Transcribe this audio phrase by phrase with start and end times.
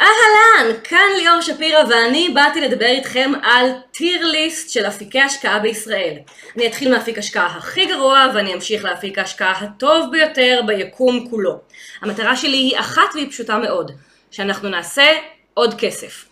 [0.00, 6.14] אהלן, כאן ליאור שפירא ואני באתי לדבר איתכם על טיר ליסט של אפיקי השקעה בישראל.
[6.56, 11.58] אני אתחיל מאפיק השקעה הכי גרוע ואני אמשיך לאפיק ההשקעה הטוב ביותר ביקום כולו.
[12.02, 13.90] המטרה שלי היא אחת והיא פשוטה מאוד,
[14.30, 15.06] שאנחנו נעשה
[15.54, 16.24] עוד כסף.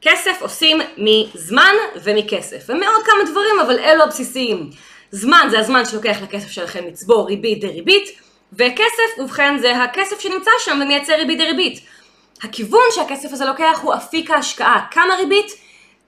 [0.00, 4.70] כסף עושים מזמן ומכסף, ומעוד כמה דברים אבל אלו הבסיסיים.
[5.10, 8.18] זמן זה הזמן שלוקח לכסף שלכם לצבור ריבית דריבית,
[8.52, 11.93] וכסף, ובכן, זה הכסף שנמצא שם ומייצר ריבית דריבית.
[12.42, 14.86] הכיוון שהכסף הזה לוקח הוא אפיק ההשקעה.
[14.90, 15.52] כמה ריבית?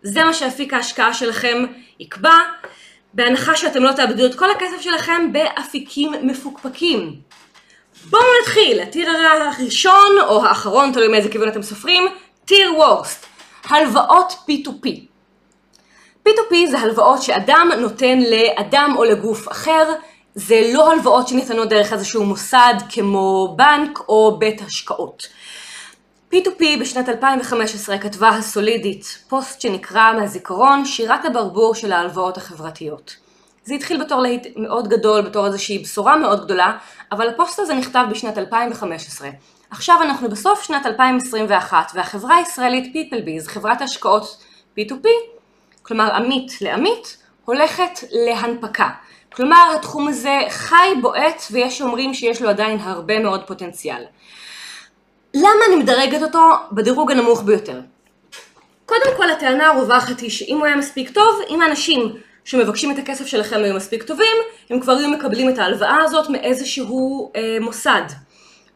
[0.03, 1.65] זה מה שאפיק ההשקעה שלכם
[2.01, 2.39] יקבע,
[3.15, 7.21] בהנחה שאתם לא תאבדו את כל הכסף שלכם באפיקים מפוקפקים.
[8.11, 12.07] בואו נתחיל, הטיר הראשון או האחרון, תלוי מאיזה כיוון אתם סופרים,
[12.45, 13.27] טיר וורסט,
[13.65, 14.89] הלוואות P2P.
[16.29, 19.93] P2P זה הלוואות שאדם נותן לאדם או לגוף אחר,
[20.35, 25.29] זה לא הלוואות שניתנות דרך איזשהו מוסד כמו בנק או בית השקעות.
[26.33, 33.17] P2P בשנת 2015 כתבה הסולידית פוסט שנקרא מהזיכרון שירת הברבור של ההלוואות החברתיות.
[33.65, 36.79] זה התחיל בתור להיט מאוד גדול, בתור איזושהי בשורה מאוד גדולה,
[37.13, 39.29] אבל הפוסט הזה נכתב בשנת 2015.
[39.71, 44.45] עכשיו אנחנו בסוף שנת 2021 והחברה הישראלית PeopleBiz, חברת השקעות
[44.79, 45.07] P2P,
[45.83, 48.89] כלומר עמית לעמית, הולכת להנפקה.
[49.33, 54.05] כלומר התחום הזה חי, בועט ויש שאומרים שיש לו עדיין הרבה מאוד פוטנציאל.
[55.39, 56.41] למה אני מדרגת אותו
[56.73, 57.81] בדירוג הנמוך ביותר?
[58.87, 62.13] קודם כל הטענה הרווחת היא שאם הוא היה מספיק טוב, אם האנשים
[62.45, 64.37] שמבקשים את הכסף שלכם היו מספיק טובים,
[64.71, 68.03] הם כבר היו מקבלים את ההלוואה הזאת מאיזשהו אה, מוסד.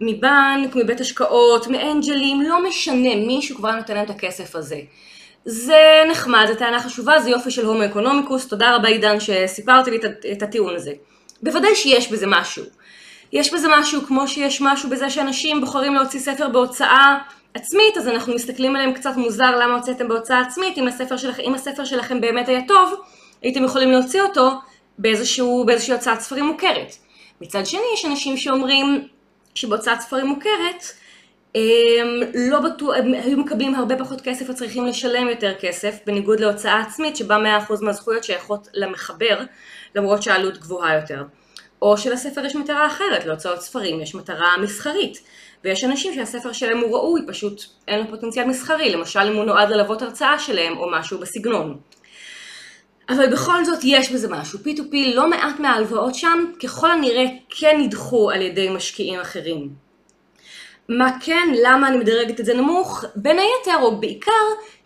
[0.01, 4.81] מבנק, מבית השקעות, מאנג'לים, לא משנה, מישהו כבר נותן להם את הכסף הזה.
[5.45, 9.99] זה נחמד, זו טענה חשובה, זה יופי של הומו אקונומיקוס, תודה רבה עידן שסיפרת לי
[10.33, 10.93] את הטיעון הזה.
[11.43, 12.65] בוודאי שיש בזה משהו.
[13.33, 17.19] יש בזה משהו כמו שיש משהו בזה שאנשים בוחרים להוציא ספר בהוצאה
[17.55, 21.55] עצמית, אז אנחנו מסתכלים עליהם קצת מוזר למה הוצאתם בהוצאה עצמית, אם הספר, שלכם, אם
[21.55, 22.95] הספר שלכם באמת היה טוב,
[23.43, 24.51] הייתם יכולים להוציא אותו
[24.99, 26.95] באיזשהו, באיזושהי הוצאת ספרים מוכרת.
[27.41, 29.09] מצד שני יש אנשים שאומרים
[29.55, 30.85] שבהוצאת ספרים מוכרת
[31.55, 36.81] הם לא בטוח, הם היו מקבלים הרבה פחות כסף וצריכים לשלם יותר כסף, בניגוד להוצאה
[36.81, 37.37] עצמית שבה
[37.69, 39.41] 100% מהזכויות שייכות למחבר,
[39.95, 41.25] למרות שהעלות גבוהה יותר.
[41.83, 45.21] או שלספר יש מטרה אחרת, להוצאות ספרים יש מטרה מסחרית.
[45.65, 49.71] ויש אנשים שהספר שלהם הוא ראוי, פשוט אין לו פוטנציאל מסחרי, למשל אם הוא נועד
[49.71, 51.79] ללוות הרצאה שלהם או משהו בסגנון.
[53.09, 58.31] אבל בכל זאת יש בזה משהו, P2P לא מעט מההלוואות שם ככל הנראה כן נדחו
[58.31, 59.69] על ידי משקיעים אחרים.
[60.89, 63.05] מה כן, למה אני מדרגת את זה נמוך?
[63.17, 64.33] בין היתר או בעיקר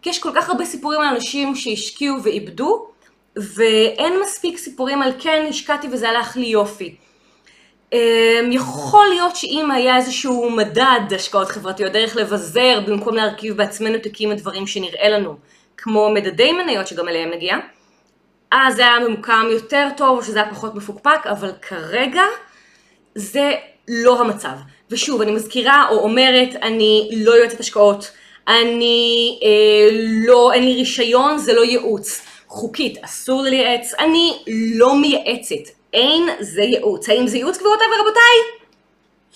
[0.02, 2.86] כי יש כל כך הרבה סיפורים על אנשים שהשקיעו ואיבדו
[3.36, 6.96] ואין מספיק סיפורים על כן השקעתי וזה הלך לי יופי.
[7.92, 14.32] אמ, יכול להיות שאם היה איזשהו מדד השקעות חברתיות, דרך לבזר במקום להרכיב בעצמנו תיקים
[14.32, 15.36] את דברים שנראה לנו,
[15.76, 17.56] כמו מדדי מניות שגם אליהם נגיע,
[18.52, 22.22] אז זה היה ממוקם יותר טוב או שזה היה פחות מפוקפק, אבל כרגע
[23.14, 23.52] זה
[23.88, 24.56] לא המצב.
[24.90, 28.10] ושוב, אני מזכירה או אומרת, אני לא יועצת השקעות,
[28.48, 29.88] אני אה,
[30.26, 32.33] לא, אין לי רישיון, זה לא ייעוץ.
[32.54, 34.38] חוקית, אסור לי לייעץ, אני
[34.74, 37.08] לא מייעצת, אין זה ייעוץ.
[37.08, 38.38] האם זה ייעוץ גבירותיי ורבותיי?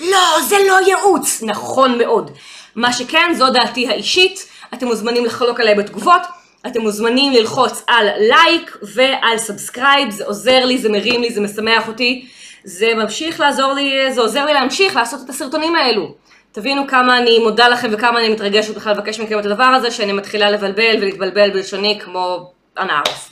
[0.00, 1.42] לא, זה לא ייעוץ.
[1.42, 2.30] נכון מאוד.
[2.74, 6.22] מה שכן, זו דעתי האישית, אתם מוזמנים לחלוק עליי בתגובות,
[6.66, 11.88] אתם מוזמנים ללחוץ על לייק ועל subscribe, זה עוזר לי, זה מרים לי, זה משמח
[11.88, 12.26] אותי,
[12.64, 16.14] זה ממשיך לעזור לי, זה עוזר לי להמשיך לעשות את הסרטונים האלו.
[16.52, 20.12] תבינו כמה אני מודה לכם וכמה אני מתרגשת בכלל לבקש מכם את הדבר הזה, שאני
[20.12, 23.30] מתחילה לבלבל ולהתבלבל בלשוני כמו אנארס.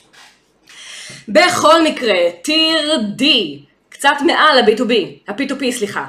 [1.27, 3.23] בכל מקרה, tier D,
[3.89, 4.93] קצת מעל ה-B2B,
[5.27, 6.05] ה-P2P סליחה,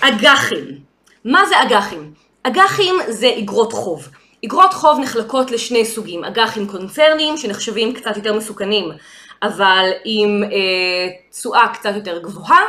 [0.00, 0.78] אג"חים.
[1.24, 2.14] מה זה אג"חים?
[2.42, 4.08] אג"חים זה אגרות חוב.
[4.44, 8.84] אגרות חוב נחלקות לשני סוגים, אג"חים קונצרניים שנחשבים קצת יותר מסוכנים,
[9.42, 10.48] אבל עם אה,
[11.30, 12.60] תשואה אה, קצת יותר גבוהה,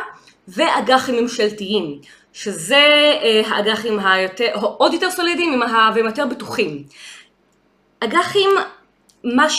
[0.48, 2.00] ואג"חים ממשלתיים,
[2.34, 2.76] שזה
[3.24, 5.62] אה, האג"חים היותר, עוד יותר סולידיים
[5.96, 6.84] והם יותר בטוחים.
[8.00, 8.50] אג"חים,
[9.24, 9.50] מה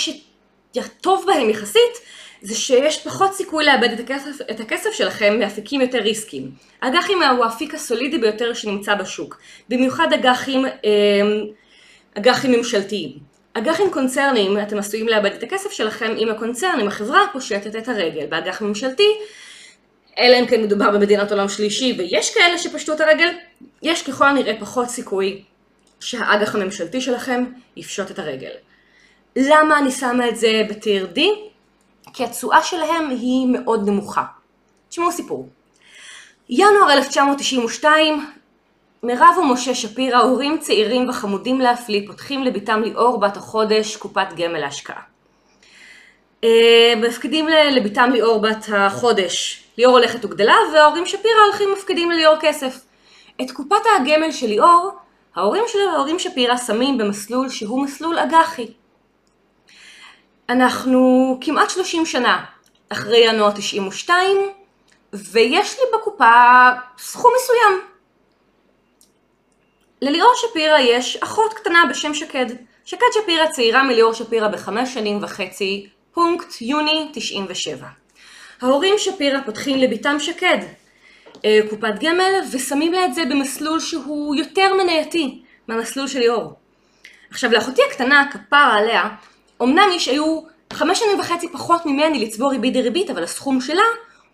[0.83, 2.01] שטוב בהם יחסית,
[2.43, 6.51] זה שיש פחות סיכוי לאבד את הכסף, את הכסף שלכם מאפיקים יותר ריסקיים.
[6.81, 9.39] אג"חים הוא האפיק הסולידי ביותר שנמצא בשוק,
[9.69, 10.71] במיוחד אג"חים, אה,
[12.19, 13.11] אג"חים ממשלתיים.
[13.55, 18.27] אג"חים קונצרניים, אתם עשויים לאבד את הכסף שלכם אם הקונצרן, אם החברה פושטת את הרגל.
[18.27, 19.09] באג"ח ממשלתי,
[20.19, 23.29] אלא אם כן מדובר במדינת עולם שלישי ויש כאלה שפשטו את הרגל,
[23.83, 25.43] יש ככל הנראה פחות סיכוי
[26.01, 27.45] שהאג"ח הממשלתי שלכם
[27.77, 28.51] יפשוט את הרגל.
[29.37, 31.21] למה אני שמה את זה בטיר D?
[32.13, 34.25] כי התשואה שלהם היא מאוד נמוכה.
[34.89, 35.49] תשמעו סיפור.
[36.49, 38.27] ינואר 1992,
[39.03, 45.01] מירב ומשה שפירא, הורים צעירים וחמודים להפליא, פותחים לביתם ליאור בת החודש קופת גמל להשקעה.
[46.45, 52.81] אה, מפקידים לביתם ליאור בת החודש, ליאור הולכת וגדלה, וההורים שפירא הולכים מפקידים לליאור כסף.
[53.43, 54.91] את קופת הגמל של ליאור,
[55.37, 58.67] ההורים של ההורים שפירא שמים במסלול שהוא מסלול אג"חי.
[60.49, 62.45] אנחנו כמעט 30 שנה
[62.89, 64.37] אחרי ינואר 92,
[65.13, 66.31] ויש לי בקופה
[66.99, 67.81] סכום מסוים.
[70.03, 72.47] לליאור שפירא יש אחות קטנה בשם שקד.
[72.85, 77.87] שקד שפירא צעירה מליאור שפירא בחמש שנים וחצי, פונקט יוני 97.
[78.63, 80.59] ההורים שפירא פותחים לביתם שקד
[81.45, 86.53] אה, קופת גמל ושמים לה את זה במסלול שהוא יותר מנייתי מהמסלול של ליאור.
[87.31, 89.09] עכשיו לאחותי הקטנה, כפרה עליה,
[89.63, 90.41] אמנם יש היו
[90.73, 93.83] חמש שנים וחצי פחות ממני לצבור ריבית דריבית, אבל הסכום שלה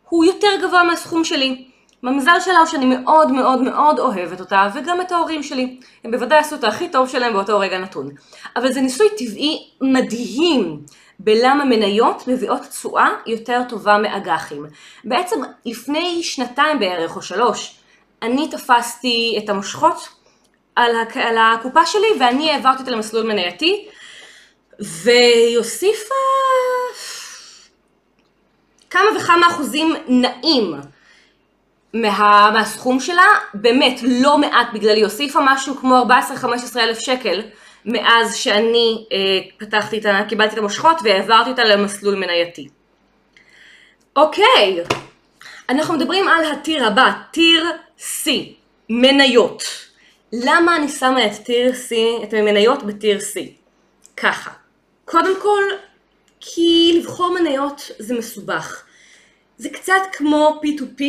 [0.08, 1.64] הוא יותר גבוה מהסכום שלי.
[2.02, 5.80] במזל שלה הוא שאני מאוד מאוד מאוד אוהבת אותה, וגם את ההורים שלי.
[6.04, 8.08] הם בוודאי עשו את הכי טוב שלהם באותו רגע נתון.
[8.56, 10.80] אבל זה ניסוי טבעי מדהים
[11.18, 14.66] בלמה מניות מביאות תשואה יותר טובה מאג"חים.
[15.04, 15.36] בעצם
[15.66, 17.76] לפני שנתיים בערך או שלוש,
[18.22, 20.08] אני תפסתי את המושכות
[20.76, 21.16] על, הק...
[21.16, 23.88] על הקופה שלי ואני העברתי אותה למסלול מנייתי,
[24.82, 26.14] והיא הוסיפה
[28.90, 30.74] כמה וכמה אחוזים נעים
[31.94, 36.04] מה, מהסכום שלה, באמת לא מעט בגלל היא הוסיפה משהו כמו
[36.74, 37.42] 14-15 אלף שקל
[37.84, 39.18] מאז שאני אה,
[39.56, 40.24] פתחתי את ה...
[40.28, 42.68] קיבלתי את המושכות והעברתי אותה למסלול מנייתי.
[44.16, 44.80] אוקיי,
[45.68, 48.28] אנחנו מדברים על הטיר הבא, טיר C,
[48.88, 49.64] מניות.
[50.32, 53.40] למה אני שמה את טיר C, את המניות בטיר C?
[54.16, 54.50] ככה,
[55.04, 55.62] קודם כל,
[56.40, 58.82] כי לבחור מניות זה מסובך.
[59.58, 61.02] זה קצת כמו P2P,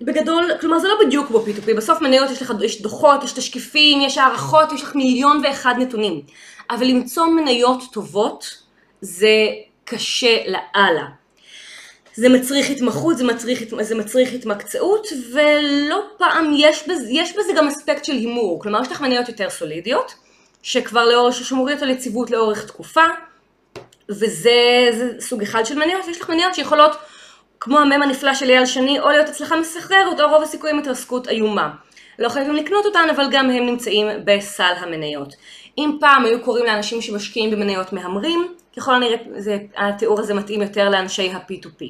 [0.00, 4.00] בגדול, כלומר זה לא בדיוק כמו P2P, בסוף מניות יש לך, יש דוחות, יש תשקיפים,
[4.00, 6.22] יש הערכות, יש לך מיליון ואחד נתונים.
[6.70, 8.62] אבל למצוא מניות טובות
[9.00, 9.46] זה
[9.84, 11.06] קשה לאללה.
[12.14, 17.68] זה מצריך התמחות, זה מצריך, זה מצריך התמקצעות, ולא פעם יש בזה, יש בזה גם
[17.68, 18.60] אספקט של הימור.
[18.60, 20.14] כלומר, יש לך מניות יותר סולידיות,
[20.62, 23.04] שכבר לאורך, ששומרות על יציבות לאורך תקופה,
[24.08, 24.50] וזה
[25.20, 26.96] סוג אחד של מניות, ויש לך מניות שיכולות
[27.60, 31.70] כמו המם הנפלא של אייל שני, או להיות הצלחה מסחררת, או רוב הסיכויים התרסקות איומה.
[32.18, 35.34] לא חייבים לקנות אותן, אבל גם הם נמצאים בסל המניות.
[35.78, 40.88] אם פעם היו קוראים לאנשים שמשקיעים במניות מהמרים, ככל הנראה זה, התיאור הזה מתאים יותר
[40.88, 41.84] לאנשי ה-P2P.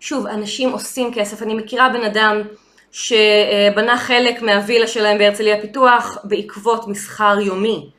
[0.00, 1.42] שוב, אנשים עושים כסף.
[1.42, 2.42] אני מכירה בן אדם
[2.96, 7.90] שבנה חלק מהווילה שלהם בהרצליה פיתוח בעקבות מסחר יומי,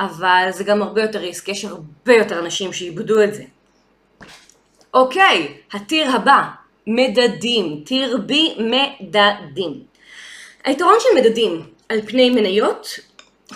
[0.00, 3.42] אבל זה גם הרבה יותר ריסק, יש הרבה יותר אנשים שאיבדו את זה.
[4.94, 6.42] אוקיי, הטיר הבא,
[6.86, 9.82] מדדים, טיר B, מדדים.
[10.64, 12.98] היתרון של מדדים על פני מניות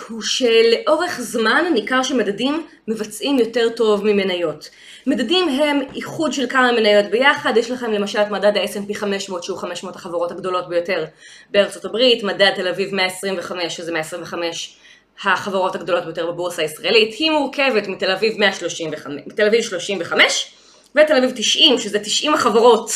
[0.09, 4.69] הוא שלאורך זמן ניכר שמדדים מבצעים יותר טוב ממניות.
[5.07, 9.57] מדדים הם איחוד של כמה מניות ביחד, יש לכם למשל את מדד ה-S&P 500 שהוא
[9.57, 11.05] 500 החברות הגדולות ביותר
[11.51, 14.77] בארצות הברית, מדד תל אביב 125 שזה 125
[15.23, 20.51] החברות הגדולות ביותר בבורסה הישראלית, היא מורכבת מתל אביב 135, מתל אביב 35
[20.95, 22.91] ותל אביב 90, שזה 90 החברות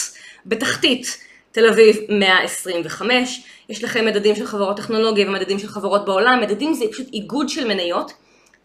[0.45, 1.17] בתחתית
[1.51, 3.41] תל אביב 125.
[3.69, 6.41] יש לכם מדדים של חברות טכנולוגיה ומדדים של חברות בעולם.
[6.41, 8.11] מדדים זה פשוט איגוד של מניות,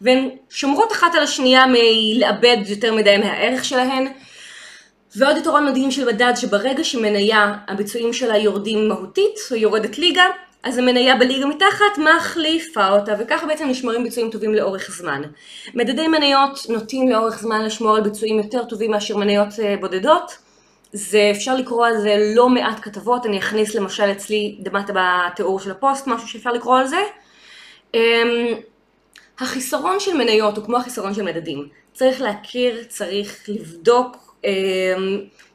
[0.01, 4.07] והן שומרות אחת על השנייה מלאבד יותר מדי מהערך שלהן.
[5.15, 10.25] ועוד יתרון מדהים של מדד שברגע שמניה הביצועים שלה יורדים מהותית או יורדת ליגה,
[10.63, 15.21] אז המניה בליגה מתחת מחליפה אותה, וככה בעצם נשמרים ביצועים טובים לאורך זמן.
[15.73, 20.37] מדדי מניות נוטים לאורך זמן לשמור על ביצועים יותר טובים מאשר מניות אה, בודדות.
[20.93, 25.71] זה, אפשר לקרוא על זה לא מעט כתבות, אני אכניס למשל אצלי למטה בתיאור של
[25.71, 27.01] הפוסט משהו שאפשר לקרוא על זה.
[29.39, 31.67] החיסרון של מניות הוא כמו החיסרון של מדדים.
[31.93, 34.49] צריך להכיר, צריך לבדוק, אמ,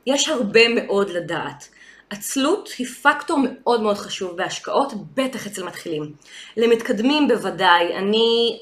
[0.06, 1.68] יש הרבה מאוד לדעת.
[2.10, 6.12] עצלות היא פקטור מאוד מאוד חשוב בהשקעות, בטח אצל מתחילים.
[6.56, 8.58] למתקדמים בוודאי, אני,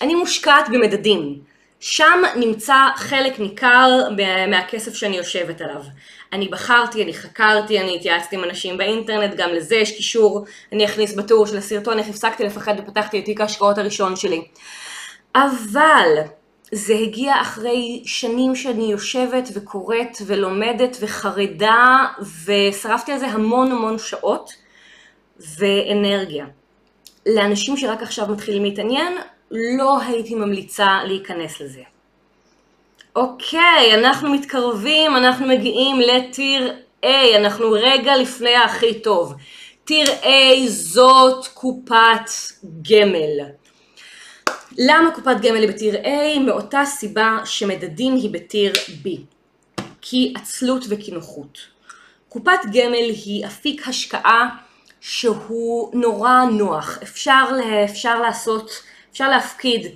[0.00, 1.38] אני מושקעת במדדים.
[1.80, 4.08] שם נמצא חלק ניכר
[4.48, 5.82] מהכסף שאני יושבת עליו.
[6.32, 11.16] אני בחרתי, אני חקרתי, אני התייעצתי עם אנשים באינטרנט, גם לזה יש קישור, אני אכניס
[11.16, 14.42] בתיאור של הסרטון איך הפסקתי לפחד ופתחתי את תיק ההשקעות הראשון שלי.
[15.34, 16.08] אבל
[16.72, 22.06] זה הגיע אחרי שנים שאני יושבת וקוראת ולומדת וחרדה
[22.44, 24.52] ושרפתי על זה המון המון שעות
[25.58, 26.46] ואנרגיה.
[27.26, 29.12] לאנשים שרק עכשיו מתחילים להתעניין,
[29.50, 31.82] לא הייתי ממליצה להיכנס לזה.
[33.16, 36.74] אוקיי, אנחנו מתקרבים, אנחנו מגיעים לטיר
[37.04, 39.34] A, אנחנו רגע לפני הכי טוב.
[39.84, 42.30] טיר A זאת קופת
[42.82, 43.40] גמל.
[44.78, 46.38] למה קופת גמל היא בטיר A?
[46.40, 48.72] מאותה סיבה שמדדים היא בטיר
[49.04, 49.08] B.
[50.00, 51.58] כי עצלות וקינוחות.
[52.28, 54.48] קופת גמל היא אפיק השקעה
[55.00, 56.98] שהוא נורא נוח.
[57.02, 57.44] אפשר,
[57.84, 58.70] אפשר לעשות,
[59.18, 59.86] אפשר להפקיד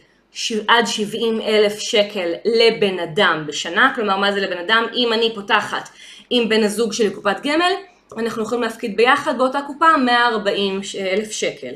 [0.69, 4.87] עד 70 אלף שקל לבן אדם בשנה, כלומר מה זה לבן אדם?
[4.95, 5.89] אם אני פותחת
[6.31, 7.73] עם בן הזוג שלי קופת גמל,
[8.19, 11.75] אנחנו יכולים להפקיד ביחד באותה קופה 140 אלף שקל.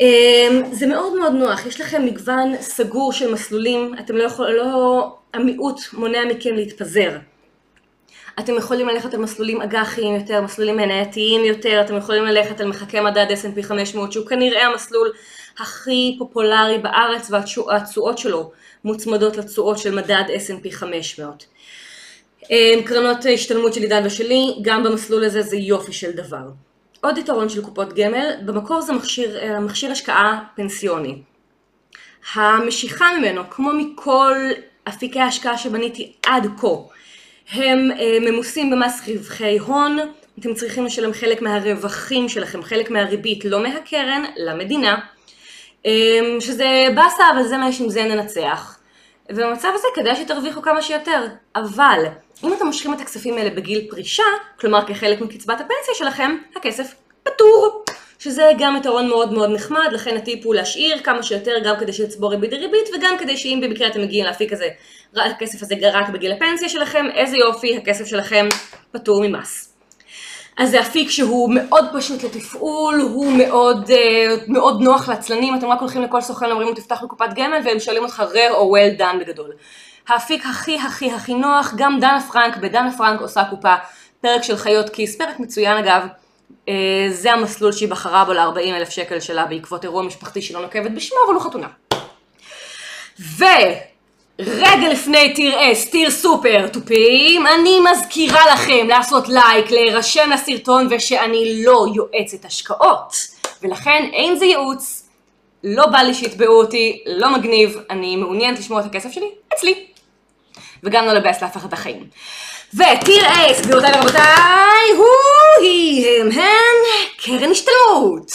[0.00, 5.06] אמ, זה מאוד מאוד נוח, יש לכם מגוון סגור של מסלולים, אתם לא יכולים, לא,
[5.34, 7.10] המיעוט מונע מכם להתפזר.
[8.40, 13.00] אתם יכולים ללכת על מסלולים אג"חיים יותר, מסלולים מנייתיים יותר, אתם יכולים ללכת על מחכה
[13.00, 15.12] מדד S&P 500 שהוא כנראה המסלול
[15.58, 18.50] הכי פופולרי בארץ והתשואות שלו
[18.84, 21.46] מוצמדות לתשואות של מדד S&P 500.
[22.50, 26.48] אמ, קרנות השתלמות של עידן ושלי, גם במסלול הזה זה יופי של דבר.
[27.00, 31.22] עוד יתרון של קופות גמל, במקור זה מכשיר, אה, מכשיר השקעה פנסיוני.
[32.34, 34.34] המשיכה ממנו, כמו מכל
[34.88, 36.66] אפיקי ההשקעה שבניתי עד כה,
[37.52, 39.98] הם אה, ממוסים במס רווחי הון,
[40.38, 44.98] אתם צריכים לשלם חלק מהרווחים שלכם, חלק מהריבית, לא מהקרן, למדינה,
[45.86, 45.90] אה,
[46.40, 48.78] שזה באסה, אבל זה מה שעם זה ננצח.
[49.30, 51.26] ובמצב הזה כדאי שתרוויחו כמה שיותר,
[51.56, 52.04] אבל
[52.44, 54.22] אם אתם מושכים את הכספים האלה בגיל פרישה,
[54.60, 57.84] כלומר כחלק מקצבת הפנסיה שלכם, הכסף פטור.
[58.20, 62.30] שזה גם יתרון מאוד מאוד נחמד, לכן הטיפ הוא להשאיר כמה שיותר גם כדי שיצבור
[62.30, 64.68] ריבית דריבית וגם כדי שאם במקרה אתם מגיעים לאפיק הזה,
[65.16, 68.46] הכסף הזה רק בגיל הפנסיה שלכם, איזה יופי, הכסף שלכם
[68.92, 69.70] פטור ממס.
[70.58, 73.92] אז זה אפיק שהוא מאוד פשוט לתפעול, הוא מאוד, uh,
[74.48, 78.02] מאוד נוח לעצלנים, אתם רק הולכים לכל סוכן אומרים לו תפתח בקופת גמל והם שואלים
[78.02, 79.52] אותך rare או well done בגדול.
[80.08, 83.74] האפיק הכי הכי הכי נוח, גם דנה פרנק, בדנה פרנק עושה קופה,
[84.20, 86.06] פרק של חיות כיס, פרק מצוין אגב,
[86.66, 86.70] uh,
[87.10, 91.18] זה המסלול שהיא בחרה בו ל-40 אלף שקל שלה בעקבות אירוע משפחתי שלא נוקבת בשמו,
[91.26, 91.68] אבל הוא חתונה.
[93.20, 93.44] ו...
[94.46, 101.62] רגע לפני טיר אס, טיר סופר תופים, אני מזכירה לכם לעשות לייק, להירשם לסרטון ושאני
[101.64, 103.14] לא יועצת השקעות.
[103.62, 105.08] ולכן אין זה ייעוץ,
[105.64, 109.84] לא בא לי שיתבעו אותי, לא מגניב, אני מעוניינת לשמור את הכסף שלי אצלי.
[110.82, 112.06] וגם לא לבאס להפך את החיים.
[112.74, 115.06] וטיר אס, גבירותיי ורבותיי, הוא
[115.62, 116.76] היא הם הן
[117.16, 118.32] קרן השתלמות.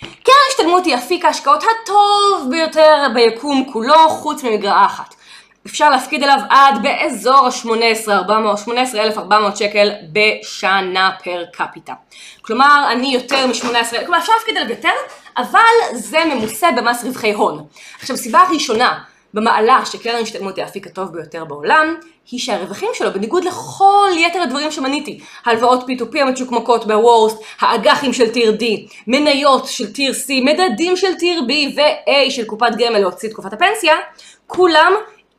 [0.00, 5.14] קרן השתלמות היא אפיק ההשקעות הטוב ביותר ביקום כולו, חוץ ממגרעה אחת.
[5.66, 11.92] אפשר להפקיד אליו עד באזור ה-18,400 שקל בשנה פר קפיטה.
[12.42, 14.88] כלומר, אני יותר מ-18,000, כלומר אפשר להפקיד אליו יותר,
[15.36, 15.60] אבל
[15.92, 17.64] זה ממוסה במס רווחי הון.
[18.00, 18.98] עכשיו, סיבה הראשונה
[19.34, 21.94] במעלה שקרן השתלמות היא האפיק הטוב ביותר בעולם,
[22.30, 28.56] היא שהרווחים שלו, בניגוד לכל יתר הדברים שמניתי, הלוואות P2P המצ'וקמקות בוורסט, האג"חים של טיר
[28.60, 28.64] D,
[29.06, 33.94] מניות של טיר C, מדדים של טיר B ו-A של קופת גמל להוציא תקופת הפנסיה,
[34.46, 34.92] כולם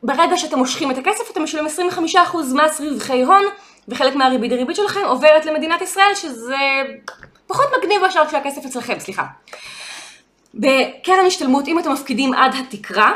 [0.04, 1.68] ברגע שאתם מושכים את הכסף אתם משלמים
[2.16, 3.44] 25% מס רווחי הון
[3.88, 6.58] וחלק מהריבית הריבית שלכם עוברת למדינת ישראל שזה
[7.48, 9.24] פחות מגניב מאשר כשהכסף אצלכם, סליחה.
[10.54, 13.12] בקרן השתלמות אם אתם מפקידים עד התקרה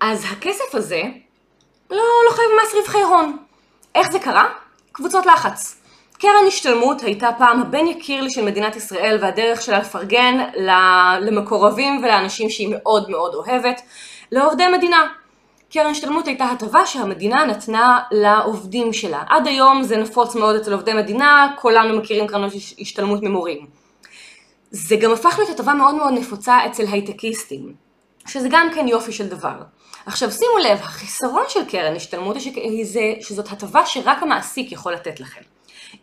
[0.00, 1.02] אז הכסף הזה
[1.90, 3.36] לא, לא חייב מס רווחי הון.
[3.94, 4.48] איך זה קרה?
[4.92, 5.80] קבוצות לחץ.
[6.18, 10.34] קרן השתלמות הייתה פעם הבן יקיר לי של מדינת ישראל והדרך שלה לפרגן
[11.20, 13.80] למקורבים ולאנשים שהיא מאוד מאוד אוהבת,
[14.32, 15.06] לעובדי מדינה.
[15.74, 19.22] קרן השתלמות הייתה הטבה שהמדינה נתנה לעובדים שלה.
[19.28, 23.66] עד היום זה נפוץ מאוד אצל עובדי מדינה, כולנו מכירים קרנות השתלמות ממורים.
[24.70, 27.74] זה גם הפך להיות הטבה מאוד מאוד נפוצה אצל הייטקיסטים,
[28.26, 29.54] שזה גם כן יופי של דבר.
[30.06, 32.36] עכשיו שימו לב, החיסרון של קרן השתלמות
[32.82, 35.40] זה שזאת הטבה שרק המעסיק יכול לתת לכם.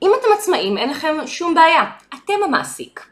[0.02, 3.06] אם אתם עצמאים אין לכם שום בעיה, אתם המעסיק.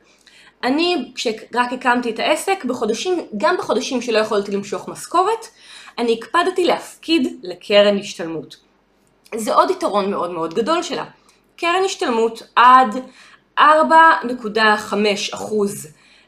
[0.63, 5.47] אני, כשרק הקמתי את העסק, בחודשים, גם בחודשים שלא יכולתי למשוך משכורת,
[5.99, 8.55] אני הקפדתי להפקיד לקרן השתלמות.
[9.35, 11.05] זה עוד יתרון מאוד מאוד גדול שלה.
[11.57, 12.95] קרן השתלמות עד
[13.59, 13.63] 4.5%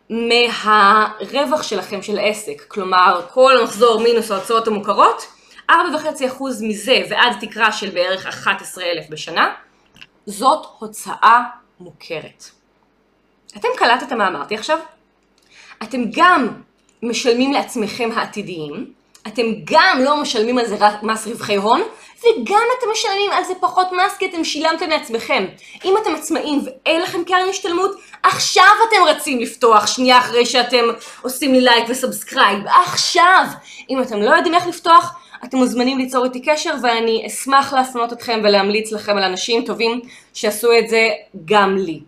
[0.09, 5.25] מהרווח שלכם של עסק, כלומר כל המחזור מינוס ההוצאות המוכרות,
[5.71, 5.73] 4.5%
[6.61, 9.53] מזה ועד תקרה של בערך 11,000 בשנה,
[10.25, 11.43] זאת הוצאה
[11.79, 12.45] מוכרת.
[13.57, 14.77] אתם קלטתם מה אמרתי עכשיו?
[15.83, 16.47] אתם גם
[17.03, 18.93] משלמים לעצמכם העתידיים,
[19.27, 21.81] אתם גם לא משלמים על זה מס רווחי הון,
[22.19, 25.45] וגם אתם משלמים על זה פחות מס כי אתם שילמתם לעצמכם.
[25.85, 27.91] אם אתם עצמאים ואין לכם קרן השתלמות,
[28.23, 30.85] עכשיו אתם רצים לפתוח, שנייה אחרי שאתם
[31.21, 32.59] עושים לי לייק ו subscribe.
[32.67, 33.45] עכשיו!
[33.89, 38.39] אם אתם לא יודעים איך לפתוח, אתם מוזמנים ליצור איתי קשר ואני אשמח להפנות אתכם
[38.43, 40.01] ולהמליץ לכם על אנשים טובים
[40.33, 41.09] שעשו את זה
[41.45, 41.99] גם לי.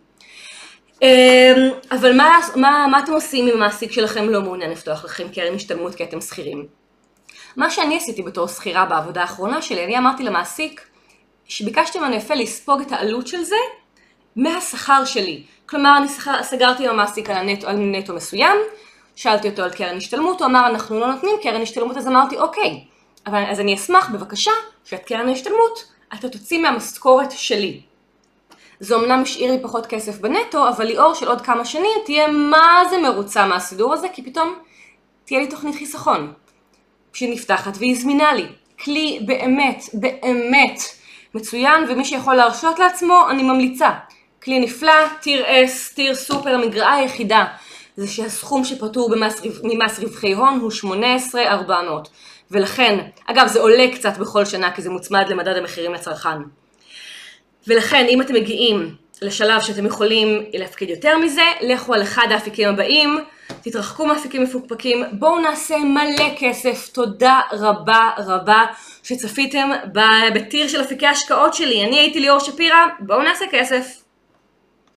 [1.01, 5.55] אמ, אבל מה, מה, מה אתם עושים אם המעסיק שלכם לא מעוניין לפתוח לכם קרן
[5.55, 6.82] השתלמות כי אתם שכירים?
[7.55, 10.81] מה שאני עשיתי בתור שכירה בעבודה האחרונה שלי, אני אמרתי למעסיק
[11.45, 13.55] שביקשתי ממנו יפה לספוג את העלות של זה
[14.35, 15.43] מהשכר שלי.
[15.65, 16.07] כלומר, אני
[16.43, 18.57] סגרתי עם המעסיק על, הנטו, על נטו מסוים,
[19.15, 22.83] שאלתי אותו על קרן השתלמות, הוא אמר אנחנו לא נותנים קרן השתלמות, אז אמרתי אוקיי,
[23.27, 24.51] אבל אז אני אשמח בבקשה
[24.83, 27.81] שאת קרן ההשתלמות אתה תוציא מהמשכורת שלי.
[28.79, 32.81] זה אמנם השאיר לי פחות כסף בנטו, אבל ליאור של עוד כמה שנים תהיה מה
[32.89, 34.55] זה מרוצה מהסידור הזה, כי פתאום
[35.25, 36.33] תהיה לי תוכנית חיסכון.
[37.13, 38.45] שנפתחת והיא זמינה לי.
[38.83, 40.79] כלי באמת, באמת
[41.33, 43.89] מצוין, ומי שיכול להרשות לעצמו, אני ממליצה.
[44.43, 47.45] כלי נפלא, טיר S, טיר סופר, המגרעה היחידה
[47.95, 52.09] זה שהסכום שפטור במס, ממס רווחי הון הוא 18,400
[52.51, 56.37] ולכן, אגב זה עולה קצת בכל שנה כי זה מוצמד למדד המחירים לצרכן
[57.67, 63.19] ולכן אם אתם מגיעים לשלב שאתם יכולים להפקיד יותר מזה, לכו על אחד האפיקים הבאים,
[63.61, 68.65] תתרחקו מאפיקים מפוקפקים, בואו נעשה מלא כסף, תודה רבה רבה
[69.03, 69.69] שצפיתם
[70.35, 74.02] בטיר של אפיקי ההשקעות שלי, אני הייתי ליאור שפירא, בואו נעשה כסף.